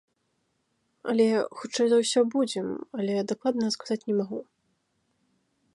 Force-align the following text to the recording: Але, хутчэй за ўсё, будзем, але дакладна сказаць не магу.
Але, 1.11 1.27
хутчэй 1.59 1.87
за 1.91 1.97
ўсё, 2.03 2.19
будзем, 2.35 2.67
але 2.99 3.13
дакладна 3.33 3.65
сказаць 3.75 4.03
не 4.09 4.15
магу. 4.23 4.39